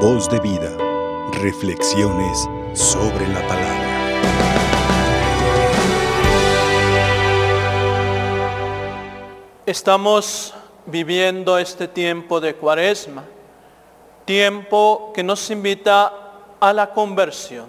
Voz 0.00 0.28
de 0.28 0.38
vida. 0.40 0.76
Reflexiones 1.40 2.46
sobre 2.74 3.26
la 3.28 3.40
palabra. 3.48 3.86
Estamos 9.64 10.52
viviendo 10.84 11.56
este 11.56 11.88
tiempo 11.88 12.40
de 12.40 12.54
cuaresma, 12.56 13.24
tiempo 14.26 15.12
que 15.14 15.22
nos 15.22 15.50
invita 15.50 16.12
a 16.60 16.72
la 16.74 16.92
conversión. 16.92 17.66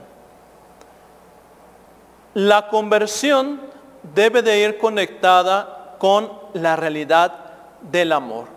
La 2.34 2.68
conversión 2.68 3.62
debe 4.04 4.42
de 4.42 4.60
ir 4.60 4.78
conectada 4.78 5.96
con 5.98 6.30
la 6.54 6.76
realidad 6.76 7.34
del 7.82 8.12
amor. 8.12 8.57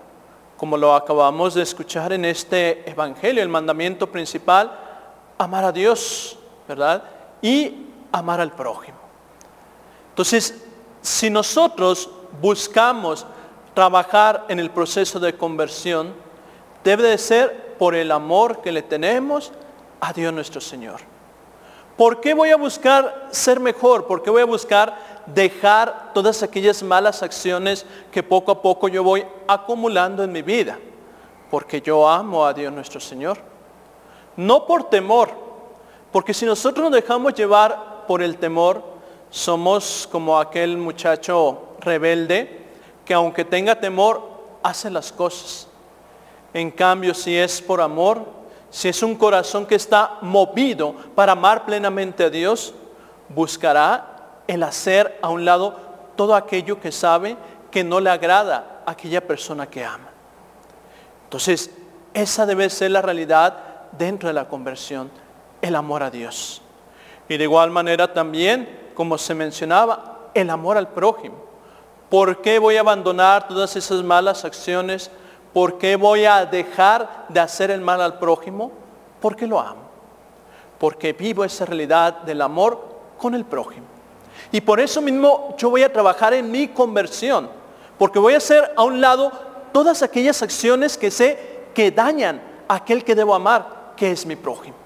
Como 0.60 0.76
lo 0.76 0.94
acabamos 0.94 1.54
de 1.54 1.62
escuchar 1.62 2.12
en 2.12 2.26
este 2.26 2.86
evangelio, 2.90 3.42
el 3.42 3.48
mandamiento 3.48 4.06
principal, 4.08 4.70
amar 5.38 5.64
a 5.64 5.72
Dios, 5.72 6.38
¿verdad? 6.68 7.02
Y 7.40 7.86
amar 8.12 8.42
al 8.42 8.52
prójimo. 8.52 8.98
Entonces, 10.10 10.62
si 11.00 11.30
nosotros 11.30 12.10
buscamos 12.42 13.24
trabajar 13.72 14.44
en 14.50 14.58
el 14.58 14.68
proceso 14.68 15.18
de 15.18 15.34
conversión, 15.34 16.12
debe 16.84 17.04
de 17.04 17.16
ser 17.16 17.76
por 17.78 17.94
el 17.94 18.12
amor 18.12 18.60
que 18.60 18.70
le 18.70 18.82
tenemos 18.82 19.52
a 19.98 20.12
Dios 20.12 20.30
nuestro 20.30 20.60
Señor. 20.60 21.00
¿Por 21.96 22.20
qué 22.20 22.34
voy 22.34 22.50
a 22.50 22.56
buscar 22.56 23.28
ser 23.30 23.60
mejor? 23.60 24.06
¿Por 24.06 24.22
qué 24.22 24.28
voy 24.28 24.42
a 24.42 24.44
buscar 24.44 25.09
dejar 25.34 26.12
todas 26.12 26.42
aquellas 26.42 26.82
malas 26.82 27.22
acciones 27.22 27.86
que 28.10 28.22
poco 28.22 28.52
a 28.52 28.62
poco 28.62 28.88
yo 28.88 29.02
voy 29.02 29.24
acumulando 29.46 30.24
en 30.24 30.32
mi 30.32 30.42
vida? 30.42 30.78
Porque 31.50 31.80
yo 31.80 32.08
amo 32.08 32.44
a 32.44 32.52
Dios 32.52 32.72
nuestro 32.72 33.00
Señor. 33.00 33.38
No 34.36 34.66
por 34.66 34.84
temor, 34.84 35.30
porque 36.12 36.34
si 36.34 36.46
nosotros 36.46 36.84
nos 36.84 37.00
dejamos 37.00 37.34
llevar 37.34 38.04
por 38.06 38.22
el 38.22 38.36
temor, 38.38 38.82
somos 39.30 40.08
como 40.10 40.38
aquel 40.38 40.76
muchacho 40.76 41.74
rebelde 41.80 42.58
que 43.04 43.14
aunque 43.14 43.44
tenga 43.44 43.74
temor, 43.74 44.22
hace 44.62 44.90
las 44.90 45.12
cosas. 45.12 45.66
En 46.52 46.70
cambio, 46.70 47.14
si 47.14 47.36
es 47.36 47.60
por 47.60 47.80
amor, 47.80 48.24
si 48.70 48.88
es 48.88 49.02
un 49.02 49.16
corazón 49.16 49.66
que 49.66 49.74
está 49.74 50.18
movido 50.20 50.94
para 51.14 51.32
amar 51.32 51.64
plenamente 51.64 52.24
a 52.24 52.30
Dios, 52.30 52.72
buscará 53.28 54.09
el 54.46 54.62
hacer 54.62 55.18
a 55.22 55.28
un 55.28 55.44
lado 55.44 55.76
todo 56.16 56.34
aquello 56.34 56.80
que 56.80 56.92
sabe 56.92 57.36
que 57.70 57.84
no 57.84 58.00
le 58.00 58.10
agrada 58.10 58.82
a 58.84 58.92
aquella 58.92 59.26
persona 59.26 59.68
que 59.68 59.84
ama. 59.84 60.08
Entonces, 61.24 61.70
esa 62.12 62.46
debe 62.46 62.68
ser 62.70 62.90
la 62.90 63.02
realidad 63.02 63.56
dentro 63.92 64.28
de 64.28 64.34
la 64.34 64.48
conversión, 64.48 65.10
el 65.62 65.76
amor 65.76 66.02
a 66.02 66.10
Dios. 66.10 66.62
Y 67.28 67.36
de 67.36 67.44
igual 67.44 67.70
manera 67.70 68.12
también, 68.12 68.90
como 68.94 69.16
se 69.16 69.34
mencionaba, 69.34 70.30
el 70.34 70.50
amor 70.50 70.76
al 70.76 70.88
prójimo. 70.88 71.36
¿Por 72.08 72.42
qué 72.42 72.58
voy 72.58 72.76
a 72.76 72.80
abandonar 72.80 73.46
todas 73.46 73.76
esas 73.76 74.02
malas 74.02 74.44
acciones? 74.44 75.10
¿Por 75.52 75.78
qué 75.78 75.94
voy 75.94 76.24
a 76.24 76.44
dejar 76.44 77.26
de 77.28 77.38
hacer 77.38 77.70
el 77.70 77.80
mal 77.80 78.00
al 78.00 78.18
prójimo? 78.18 78.72
Porque 79.20 79.46
lo 79.46 79.60
amo. 79.60 79.82
Porque 80.78 81.12
vivo 81.12 81.44
esa 81.44 81.64
realidad 81.64 82.22
del 82.22 82.42
amor 82.42 82.84
con 83.16 83.34
el 83.34 83.44
prójimo. 83.44 83.86
Y 84.52 84.60
por 84.60 84.80
eso 84.80 85.00
mismo 85.00 85.54
yo 85.58 85.70
voy 85.70 85.82
a 85.82 85.92
trabajar 85.92 86.34
en 86.34 86.50
mi 86.50 86.68
conversión. 86.68 87.50
Porque 87.98 88.18
voy 88.18 88.34
a 88.34 88.38
hacer 88.38 88.72
a 88.76 88.84
un 88.84 89.00
lado 89.00 89.30
todas 89.72 90.02
aquellas 90.02 90.42
acciones 90.42 90.96
que 90.96 91.10
sé 91.10 91.38
que 91.74 91.90
dañan 91.90 92.40
a 92.68 92.76
aquel 92.76 93.04
que 93.04 93.14
debo 93.14 93.34
amar, 93.34 93.92
que 93.96 94.10
es 94.10 94.26
mi 94.26 94.36
prójimo. 94.36 94.76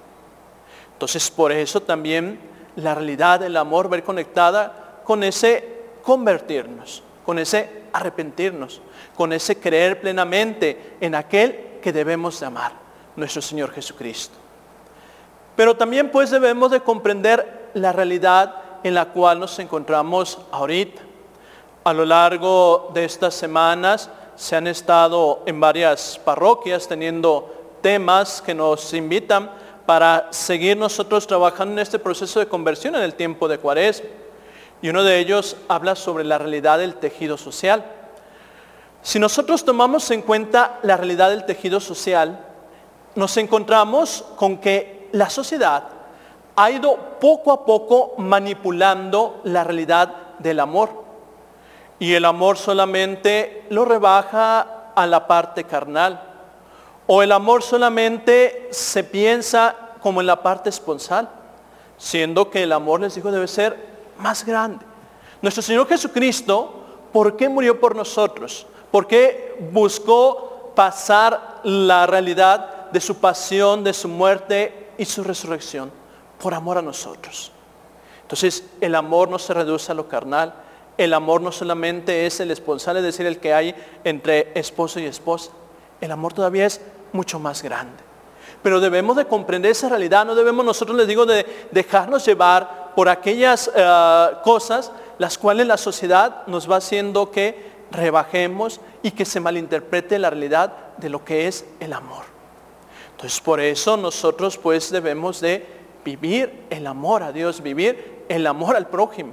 Entonces 0.93 1.31
por 1.31 1.53
eso 1.53 1.81
también 1.81 2.39
la 2.77 2.95
realidad 2.95 3.41
del 3.41 3.57
amor 3.57 3.93
va 3.93 4.01
conectada 4.03 5.01
con 5.05 5.23
ese 5.23 5.75
convertirnos, 6.03 7.03
con 7.25 7.39
ese 7.39 7.85
arrepentirnos, 7.93 8.81
con 9.15 9.33
ese 9.33 9.59
creer 9.59 10.01
plenamente 10.01 10.97
en 11.01 11.15
aquel 11.15 11.79
que 11.83 11.93
debemos 11.93 12.41
de 12.41 12.47
amar, 12.47 12.73
nuestro 13.17 13.41
Señor 13.41 13.71
Jesucristo. 13.71 14.37
Pero 15.57 15.77
también 15.77 16.11
pues 16.11 16.31
debemos 16.31 16.71
de 16.71 16.81
comprender 16.81 17.71
la 17.75 17.93
realidad 17.93 18.64
en 18.85 18.95
la 18.95 19.07
cual 19.07 19.41
nos 19.41 19.59
encontramos 19.59 20.39
ahorita. 20.53 21.03
A 21.85 21.93
lo 21.93 22.05
largo 22.05 22.91
de 22.95 23.07
estas 23.07 23.35
semanas 23.35 24.11
se 24.37 24.55
han 24.55 24.67
estado 24.67 25.43
en 25.47 25.59
varias 25.59 26.21
parroquias 26.23 26.87
teniendo 26.87 27.79
temas 27.81 28.43
que 28.43 28.55
nos 28.55 28.93
invitan 28.93 29.51
para 29.87 30.29
seguir 30.31 30.77
nosotros 30.77 31.27
trabajando 31.27 31.73
en 31.73 31.79
este 31.79 31.99
proceso 31.99 32.41
de 32.41 32.47
conversión 32.47 32.95
en 32.95 33.03
el 33.03 33.15
tiempo 33.15 33.49
de 33.49 33.59
Cuaresma. 33.59 34.09
Y 34.83 34.91
uno 34.91 35.03
de 35.03 35.19
ellos 35.19 35.57
habla 35.69 35.97
sobre 35.97 36.25
la 36.25 36.37
realidad 36.37 36.79
del 36.79 36.97
tejido 36.97 37.39
social. 37.39 37.85
Si 39.03 39.19
nosotros 39.19 39.65
tomamos 39.65 40.11
en 40.11 40.21
cuenta 40.21 40.79
la 40.83 40.99
realidad 40.99 41.31
del 41.31 41.47
tejido 41.47 41.81
social, 41.81 42.39
nos 43.15 43.37
encontramos 43.39 44.25
con 44.37 44.59
que 44.59 45.09
la 45.13 45.31
sociedad 45.31 45.94
ha 46.57 46.71
ido 46.71 46.97
poco 47.21 47.53
a 47.53 47.65
poco 47.65 48.15
manipulando 48.19 49.41
la 49.45 49.65
realidad 49.65 50.15
del 50.39 50.61
amor. 50.61 50.91
Y 51.99 52.15
el 52.15 52.25
amor 52.25 52.59
solamente 52.59 53.65
lo 53.71 53.85
rebaja 53.85 54.93
a 54.95 55.07
la 55.07 55.27
parte 55.27 55.65
carnal. 55.65 56.21
O 57.07 57.23
el 57.23 57.33
amor 57.33 57.63
solamente 57.63 58.69
se 58.71 59.05
piensa 59.05 59.75
como 60.01 60.21
en 60.21 60.27
la 60.27 60.43
parte 60.43 60.71
esponsal, 60.71 61.29
siendo 61.99 62.51
que 62.51 62.63
el 62.63 62.73
amor, 62.73 63.01
les 63.01 63.15
digo, 63.15 63.31
debe 63.31 63.49
ser 63.49 63.77
más 64.19 64.45
grande. 64.45 64.85
Nuestro 65.43 65.63
Señor 65.63 65.89
Jesucristo, 65.89 66.85
¿por 67.13 67.37
qué 67.37 67.49
murió 67.49 67.81
por 67.81 67.95
nosotros? 67.95 68.67
¿Por 68.91 69.07
qué 69.07 69.57
buscó 69.73 70.73
pasar 70.75 71.61
la 71.65 72.07
realidad 72.07 72.91
de 72.91 73.01
su 73.01 73.17
pasión, 73.17 73.85
de 73.85 73.93
su 73.93 74.09
muerte 74.09 74.93
y 74.97 75.05
su 75.05 75.25
resurrección? 75.25 76.04
Por 76.39 76.55
amor 76.55 76.79
a 76.79 76.83
nosotros. 76.83 77.53
Entonces, 78.23 78.65
el 78.81 78.95
amor 78.95 79.29
no 79.29 79.39
se 79.39 79.55
reduce 79.55 79.93
a 79.93 79.95
lo 79.95 80.09
carnal. 80.09 80.55
El 80.97 81.13
amor 81.13 81.41
no 81.41 81.53
solamente 81.53 82.27
es 82.27 82.41
el 82.41 82.51
esponsal, 82.51 82.97
es 82.97 83.03
decir, 83.03 83.27
el 83.27 83.39
que 83.39 83.53
hay 83.53 83.75
entre 84.05 84.53
esposo 84.59 85.01
y 85.01 85.07
esposa. 85.07 85.51
El 86.01 86.13
amor 86.13 86.33
todavía 86.33 86.67
es 86.67 86.81
mucho 87.13 87.39
más 87.39 87.63
grande. 87.63 88.03
Pero 88.63 88.81
debemos 88.81 89.17
de 89.17 89.27
comprender 89.27 89.73
esa 89.73 89.89
realidad, 89.89 90.25
no 90.25 90.35
debemos 90.35 90.65
nosotros, 90.65 90.97
les 90.97 91.07
digo, 91.07 91.27
de 91.27 91.69
dejarnos 91.71 92.25
llevar 92.25 92.93
por 92.95 93.09
aquellas 93.09 93.71
eh, 93.75 94.31
cosas 94.43 94.93
las 95.19 95.39
cuales 95.39 95.67
la 95.67 95.77
sociedad 95.77 96.47
nos 96.47 96.71
va 96.71 96.77
haciendo 96.77 97.31
que 97.31 97.73
rebajemos 97.91 98.81
y 99.03 99.11
que 99.13 99.25
se 99.25 99.41
malinterprete 99.41 100.19
la 100.19 100.31
realidad 100.31 100.73
de 100.97 101.09
lo 101.09 101.25
que 101.25 101.47
es 101.47 101.67
el 101.81 101.93
amor. 101.93 102.25
Entonces 103.13 103.41
por 103.41 103.61
eso 103.61 103.97
nosotros 103.97 104.59
pues 104.59 104.91
debemos 104.91 105.41
de 105.41 105.84
vivir 106.05 106.67
el 106.71 106.87
amor 106.87 107.23
a 107.23 107.33
Dios, 107.33 107.63
vivir 107.63 108.25
el 108.29 108.47
amor 108.47 108.77
al 108.77 108.87
prójimo, 108.87 109.33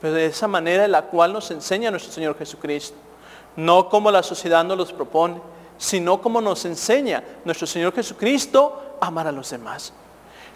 pero 0.00 0.14
de 0.14 0.26
esa 0.26 0.48
manera 0.48 0.84
en 0.84 0.92
la 0.92 1.02
cual 1.02 1.32
nos 1.32 1.50
enseña 1.50 1.90
nuestro 1.90 2.12
Señor 2.12 2.36
Jesucristo, 2.38 2.96
no 3.56 3.88
como 3.88 4.10
la 4.10 4.22
sociedad 4.22 4.64
nos 4.64 4.78
los 4.78 4.92
propone, 4.92 5.40
sino 5.78 6.20
como 6.20 6.40
nos 6.40 6.64
enseña 6.64 7.22
nuestro 7.44 7.66
Señor 7.66 7.92
Jesucristo 7.94 8.96
a 9.00 9.06
amar 9.06 9.26
a 9.26 9.32
los 9.32 9.50
demás. 9.50 9.92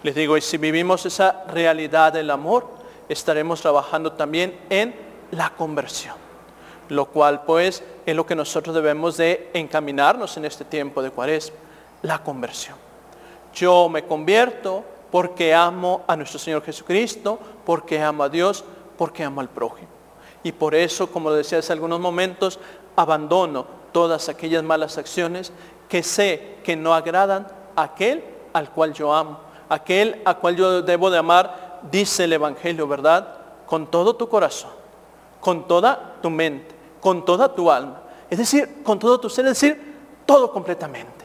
Les 0.02 0.14
digo, 0.14 0.36
y 0.36 0.40
si 0.40 0.58
vivimos 0.58 1.04
esa 1.06 1.44
realidad 1.48 2.12
del 2.12 2.30
amor, 2.30 2.68
estaremos 3.08 3.60
trabajando 3.60 4.12
también 4.12 4.58
en 4.70 4.94
la 5.32 5.50
conversión, 5.50 6.14
lo 6.88 7.06
cual 7.06 7.42
pues 7.44 7.82
es 8.06 8.16
lo 8.16 8.24
que 8.24 8.36
nosotros 8.36 8.74
debemos 8.74 9.16
de 9.16 9.50
encaminarnos 9.54 10.36
en 10.36 10.44
este 10.44 10.64
tiempo 10.64 11.02
de 11.02 11.10
cuaresma, 11.10 11.56
la 12.02 12.22
conversión. 12.22 12.76
Yo 13.54 13.88
me 13.88 14.04
convierto 14.04 14.84
porque 15.10 15.54
amo 15.54 16.02
a 16.06 16.16
nuestro 16.16 16.38
Señor 16.38 16.62
Jesucristo, 16.62 17.38
porque 17.64 18.00
amo 18.00 18.24
a 18.24 18.28
Dios, 18.28 18.64
porque 18.96 19.24
amo 19.24 19.40
al 19.40 19.48
prójimo. 19.48 19.88
Y 20.42 20.52
por 20.52 20.74
eso, 20.74 21.10
como 21.10 21.32
decía 21.32 21.58
hace 21.58 21.72
algunos 21.72 22.00
momentos, 22.00 22.58
abandono 22.96 23.66
todas 23.92 24.28
aquellas 24.28 24.62
malas 24.62 24.98
acciones 24.98 25.52
que 25.88 26.02
sé 26.02 26.56
que 26.62 26.76
no 26.76 26.94
agradan 26.94 27.46
a 27.74 27.82
aquel 27.84 28.24
al 28.52 28.70
cual 28.70 28.92
yo 28.92 29.14
amo, 29.14 29.40
aquel 29.68 30.20
a 30.24 30.34
cual 30.34 30.56
yo 30.56 30.82
debo 30.82 31.10
de 31.10 31.18
amar, 31.18 31.80
dice 31.90 32.24
el 32.24 32.32
Evangelio, 32.32 32.86
¿verdad? 32.86 33.36
Con 33.66 33.86
todo 33.86 34.16
tu 34.16 34.28
corazón, 34.28 34.70
con 35.40 35.66
toda 35.66 36.16
tu 36.20 36.30
mente, 36.30 36.74
con 37.00 37.24
toda 37.24 37.54
tu 37.54 37.70
alma, 37.70 38.02
es 38.28 38.38
decir, 38.38 38.82
con 38.82 38.98
todo 38.98 39.18
tu 39.18 39.30
ser, 39.30 39.46
es 39.46 39.60
decir, 39.60 39.96
todo 40.26 40.52
completamente. 40.52 41.24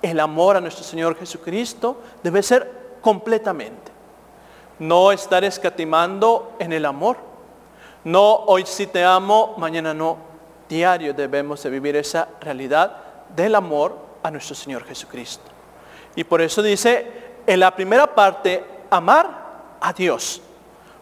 El 0.00 0.20
amor 0.20 0.56
a 0.56 0.60
nuestro 0.60 0.84
Señor 0.84 1.16
Jesucristo 1.16 1.98
debe 2.22 2.42
ser 2.42 2.83
completamente. 3.04 3.92
No 4.78 5.12
estar 5.12 5.44
escatimando 5.44 6.56
en 6.58 6.72
el 6.72 6.86
amor. 6.86 7.18
No 8.02 8.34
hoy 8.46 8.64
sí 8.66 8.86
te 8.86 9.04
amo, 9.04 9.54
mañana 9.58 9.92
no 9.92 10.16
diario 10.68 11.12
debemos 11.12 11.62
de 11.62 11.68
vivir 11.68 11.96
esa 11.96 12.28
realidad 12.40 12.96
del 13.36 13.54
amor 13.54 13.96
a 14.22 14.30
nuestro 14.30 14.54
Señor 14.54 14.84
Jesucristo. 14.84 15.44
Y 16.16 16.24
por 16.24 16.40
eso 16.40 16.62
dice, 16.62 17.06
en 17.46 17.60
la 17.60 17.76
primera 17.76 18.14
parte, 18.14 18.64
amar 18.88 19.76
a 19.80 19.92
Dios. 19.92 20.40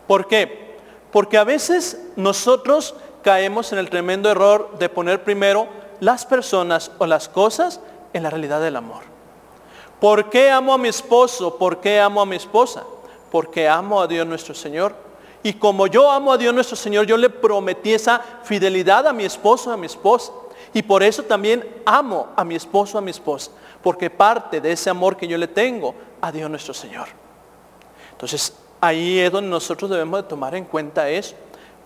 ¿Por 0.08 0.26
qué? 0.26 0.78
Porque 1.12 1.38
a 1.38 1.44
veces 1.44 2.00
nosotros 2.16 2.96
caemos 3.22 3.72
en 3.72 3.78
el 3.78 3.90
tremendo 3.90 4.28
error 4.28 4.76
de 4.78 4.88
poner 4.88 5.22
primero 5.22 5.68
las 6.00 6.26
personas 6.26 6.90
o 6.98 7.06
las 7.06 7.28
cosas 7.28 7.80
en 8.12 8.24
la 8.24 8.30
realidad 8.30 8.60
del 8.60 8.74
amor. 8.74 9.11
¿Por 10.02 10.30
qué 10.30 10.50
amo 10.50 10.74
a 10.74 10.78
mi 10.78 10.88
esposo? 10.88 11.56
¿Por 11.56 11.80
qué 11.80 12.00
amo 12.00 12.20
a 12.20 12.26
mi 12.26 12.34
esposa? 12.34 12.82
Porque 13.30 13.68
amo 13.68 14.00
a 14.00 14.08
Dios 14.08 14.26
nuestro 14.26 14.52
Señor. 14.52 14.96
Y 15.44 15.52
como 15.52 15.86
yo 15.86 16.10
amo 16.10 16.32
a 16.32 16.36
Dios 16.36 16.52
nuestro 16.52 16.74
Señor, 16.74 17.06
yo 17.06 17.16
le 17.16 17.30
prometí 17.30 17.94
esa 17.94 18.20
fidelidad 18.42 19.06
a 19.06 19.12
mi 19.12 19.24
esposo, 19.24 19.70
a 19.70 19.76
mi 19.76 19.86
esposa. 19.86 20.32
Y 20.74 20.82
por 20.82 21.04
eso 21.04 21.22
también 21.22 21.64
amo 21.86 22.30
a 22.34 22.42
mi 22.42 22.56
esposo, 22.56 22.98
a 22.98 23.00
mi 23.00 23.12
esposa. 23.12 23.52
Porque 23.80 24.10
parte 24.10 24.60
de 24.60 24.72
ese 24.72 24.90
amor 24.90 25.16
que 25.16 25.28
yo 25.28 25.38
le 25.38 25.46
tengo 25.46 25.94
a 26.20 26.32
Dios 26.32 26.50
nuestro 26.50 26.74
Señor. 26.74 27.06
Entonces, 28.10 28.56
ahí 28.80 29.20
es 29.20 29.30
donde 29.30 29.50
nosotros 29.50 29.88
debemos 29.88 30.20
de 30.20 30.28
tomar 30.28 30.56
en 30.56 30.64
cuenta 30.64 31.08
eso. 31.08 31.36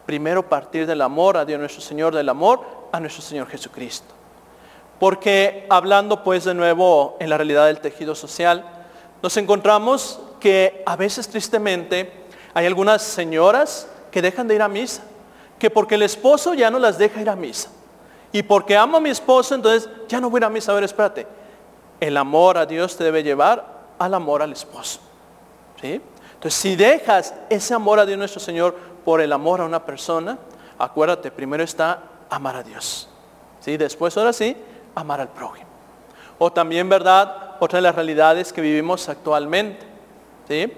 Primero 0.07 0.49
partir 0.49 0.87
del 0.87 1.03
amor 1.03 1.37
a 1.37 1.45
Dios 1.45 1.61
nuestro 1.61 1.83
Señor, 1.83 2.15
del 2.15 2.31
amor 2.31 2.65
a 2.93 2.99
nuestro 2.99 3.21
Señor 3.21 3.47
Jesucristo. 3.49 4.16
Porque 4.99 5.67
hablando 5.69 6.23
pues 6.25 6.45
de 6.45 6.55
nuevo 6.55 7.17
en 7.21 7.31
la 7.31 7.37
realidad 7.37 7.67
del 7.67 7.81
tejido 7.81 8.15
social, 8.15 8.65
nos 9.23 9.37
encontramos 9.37 10.21
que 10.41 10.83
a 10.87 10.97
veces 10.97 11.29
tristemente 11.29 12.13
hay 12.55 12.67
algunas 12.67 13.03
señoras 13.03 13.89
que 14.11 14.23
dejan 14.23 14.49
de 14.49 14.55
ir 14.55 14.63
a 14.63 14.69
misa, 14.69 15.03
que 15.59 15.71
porque 15.71 15.97
el 15.97 16.03
esposo 16.03 16.55
ya 16.55 16.71
no 16.71 16.79
las 16.79 16.97
deja 16.97 17.21
ir 17.21 17.29
a 17.29 17.37
misa. 17.37 17.71
Y 18.33 18.43
porque 18.43 18.77
amo 18.77 18.97
a 18.97 19.01
mi 19.01 19.11
esposo, 19.11 19.55
entonces 19.55 19.89
ya 20.09 20.21
no 20.21 20.31
voy 20.31 20.39
a 20.39 20.41
ir 20.41 20.45
a 20.45 20.51
misa. 20.51 20.73
A 20.73 20.75
ver, 20.75 20.85
espérate. 20.85 21.27
El 22.01 22.17
amor 22.17 22.59
a 22.59 22.67
Dios 22.67 22.97
te 22.97 23.05
debe 23.05 23.23
llevar 23.23 23.65
al 23.99 24.15
amor 24.15 24.43
al 24.43 24.53
esposo. 24.53 25.01
¿Sí? 25.81 26.01
Entonces, 26.35 26.55
si 26.55 26.77
dejas 26.77 27.35
ese 27.49 27.75
amor 27.75 27.99
a 27.99 28.07
Dios 28.07 28.19
nuestro 28.19 28.41
Señor 28.41 28.75
por 29.05 29.21
el 29.21 29.33
amor 29.33 29.61
a 29.61 29.65
una 29.65 29.85
persona, 29.85 30.39
acuérdate, 30.79 31.31
primero 31.31 31.63
está 31.63 32.03
amar 32.29 32.57
a 32.57 32.63
Dios. 32.63 33.09
¿Sí? 33.61 33.77
Después, 33.77 34.17
ahora 34.17 34.33
sí, 34.33 34.57
amar 34.97 35.21
al 35.21 35.29
prójimo. 35.29 35.69
O 36.39 36.53
también, 36.53 36.89
¿verdad? 36.89 37.57
Otra 37.61 37.79
de 37.79 37.83
las 37.83 37.95
realidades 37.95 38.53
que 38.53 38.61
vivimos 38.61 39.09
actualmente. 39.09 39.87
¿sí? 40.49 40.73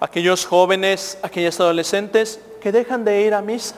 Aquellos 0.00 0.44
jóvenes, 0.44 1.18
aquellos 1.22 1.58
adolescentes 1.58 2.40
que 2.60 2.72
dejan 2.72 3.04
de 3.04 3.22
ir 3.22 3.34
a 3.34 3.40
misa. 3.40 3.76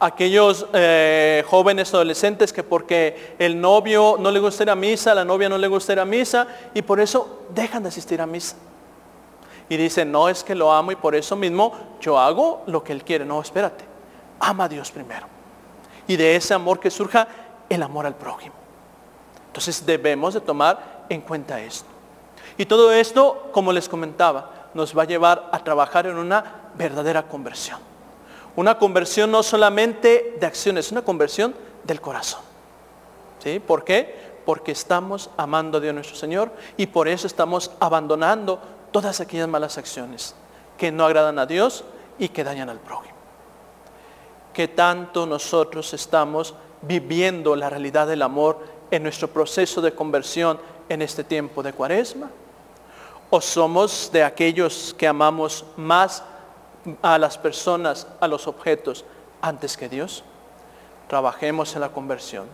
Aquellos 0.00 0.66
eh, 0.72 1.44
jóvenes 1.46 1.92
adolescentes 1.92 2.54
que 2.54 2.62
porque 2.62 3.34
el 3.38 3.60
novio 3.60 4.16
no 4.18 4.30
le 4.30 4.40
gusta 4.40 4.62
ir 4.62 4.70
a 4.70 4.74
misa, 4.74 5.14
la 5.14 5.26
novia 5.26 5.48
no 5.50 5.58
le 5.58 5.68
gusta 5.68 5.92
ir 5.92 6.00
a 6.00 6.06
misa 6.06 6.46
y 6.72 6.80
por 6.80 7.00
eso 7.00 7.44
dejan 7.54 7.82
de 7.82 7.90
asistir 7.90 8.20
a 8.20 8.26
misa. 8.26 8.56
Y 9.68 9.76
dicen, 9.76 10.10
no 10.10 10.30
es 10.30 10.42
que 10.42 10.54
lo 10.54 10.72
amo 10.72 10.90
y 10.90 10.96
por 10.96 11.14
eso 11.14 11.36
mismo 11.36 11.72
yo 12.00 12.18
hago 12.18 12.62
lo 12.66 12.82
que 12.82 12.92
él 12.92 13.04
quiere. 13.04 13.26
No, 13.26 13.42
espérate, 13.42 13.84
ama 14.40 14.64
a 14.64 14.68
Dios 14.68 14.90
primero. 14.90 15.26
Y 16.08 16.16
de 16.16 16.34
ese 16.34 16.54
amor 16.54 16.80
que 16.80 16.90
surja 16.90 17.28
el 17.68 17.82
amor 17.82 18.06
al 18.06 18.14
prójimo. 18.14 18.54
Entonces 19.50 19.84
debemos 19.84 20.34
de 20.34 20.40
tomar 20.40 21.06
en 21.08 21.20
cuenta 21.22 21.60
esto. 21.60 21.88
Y 22.56 22.66
todo 22.66 22.92
esto, 22.92 23.48
como 23.50 23.72
les 23.72 23.88
comentaba, 23.88 24.68
nos 24.74 24.96
va 24.96 25.02
a 25.02 25.06
llevar 25.06 25.48
a 25.50 25.64
trabajar 25.64 26.06
en 26.06 26.16
una 26.16 26.70
verdadera 26.74 27.24
conversión. 27.24 27.80
Una 28.54 28.78
conversión 28.78 29.32
no 29.32 29.42
solamente 29.42 30.36
de 30.38 30.46
acciones, 30.46 30.92
una 30.92 31.02
conversión 31.02 31.52
del 31.82 32.00
corazón. 32.00 32.42
¿Sí? 33.40 33.58
¿Por 33.58 33.82
qué? 33.82 34.40
Porque 34.46 34.70
estamos 34.70 35.30
amando 35.36 35.78
a 35.78 35.80
Dios 35.80 35.94
nuestro 35.94 36.16
Señor 36.16 36.52
y 36.76 36.86
por 36.86 37.08
eso 37.08 37.26
estamos 37.26 37.72
abandonando 37.80 38.60
todas 38.92 39.20
aquellas 39.20 39.48
malas 39.48 39.78
acciones 39.78 40.36
que 40.78 40.92
no 40.92 41.06
agradan 41.06 41.40
a 41.40 41.46
Dios 41.46 41.84
y 42.20 42.28
que 42.28 42.44
dañan 42.44 42.68
al 42.68 42.78
prójimo. 42.78 43.16
Que 44.52 44.68
tanto 44.68 45.26
nosotros 45.26 45.92
estamos 45.92 46.54
viviendo 46.82 47.56
la 47.56 47.68
realidad 47.68 48.06
del 48.06 48.22
amor 48.22 48.79
en 48.90 49.02
nuestro 49.02 49.28
proceso 49.28 49.80
de 49.80 49.92
conversión 49.92 50.58
en 50.88 51.02
este 51.02 51.24
tiempo 51.24 51.62
de 51.62 51.72
cuaresma? 51.72 52.30
¿O 53.30 53.40
somos 53.40 54.10
de 54.12 54.24
aquellos 54.24 54.94
que 54.98 55.06
amamos 55.06 55.64
más 55.76 56.24
a 57.02 57.18
las 57.18 57.38
personas, 57.38 58.06
a 58.20 58.26
los 58.26 58.46
objetos, 58.46 59.04
antes 59.40 59.76
que 59.76 59.88
Dios? 59.88 60.24
Trabajemos 61.08 61.74
en 61.74 61.80
la 61.80 61.90
conversión. 61.90 62.46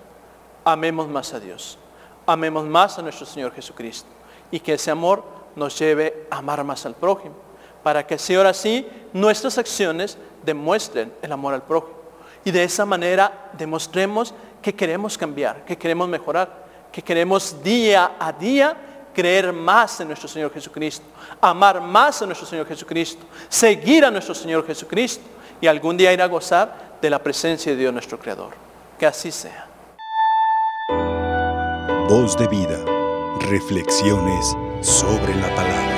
Amemos 0.65 1.09
más 1.09 1.33
a 1.33 1.41
Dios. 1.41 1.79
Amemos 2.27 2.65
más 2.65 2.99
a 2.99 3.03
nuestro 3.03 3.25
Señor 3.25 3.53
Jesucristo. 3.55 4.09
Y 4.51 4.61
que 4.61 4.75
ese 4.75 4.91
amor 4.91 5.25
nos 5.55 5.79
lleve 5.79 6.27
a 6.31 6.39
amar 6.39 6.63
más 6.65 6.85
al 6.85 6.95
prójimo. 6.95 7.35
Para 7.83 8.07
que 8.07 8.19
si 8.19 8.35
ahora 8.35 8.53
sí 8.53 8.87
nuestras 9.13 9.59
acciones 9.59 10.19
demuestren 10.45 11.13
el 11.23 11.33
amor 11.33 11.55
al 11.55 11.63
prójimo. 11.63 11.97
Y 12.47 12.53
de 12.53 12.63
esa 12.63 12.87
manera 12.87 13.51
demostremos 13.59 14.33
que 14.63 14.73
queremos 14.73 15.19
cambiar, 15.19 15.65
que 15.65 15.77
queremos 15.77 16.09
mejorar, 16.09 16.65
que 16.93 17.03
queremos 17.03 17.61
día 17.61 18.13
a 18.21 18.33
día 18.33 18.77
creer 19.13 19.53
más 19.53 19.99
en 20.01 20.07
nuestro 20.07 20.29
Señor 20.29 20.53
Jesucristo, 20.53 21.05
amar 21.41 21.81
más 21.81 22.23
a 22.23 22.27
nuestro 22.27 22.47
Señor 22.47 22.69
Jesucristo, 22.69 23.27
seguir 23.49 24.05
a 24.05 24.13
nuestro 24.13 24.33
Señor 24.33 24.65
Jesucristo 24.65 25.25
y 25.61 25.67
algún 25.67 25.97
día 25.97 26.13
ir 26.13 26.23
a 26.23 26.27
gozar 26.27 26.99
de 27.03 27.11
la 27.11 27.19
presencia 27.19 27.73
de 27.73 27.79
Dios 27.79 27.93
nuestro 27.93 28.17
Creador. 28.17 28.53
Que 28.97 29.07
así 29.07 29.33
sea. 29.33 29.67
Voz 32.09 32.37
de 32.39 32.47
vida, 32.47 32.79
reflexiones 33.41 34.57
sobre 34.83 35.35
la 35.35 35.53
palabra. 35.57 35.96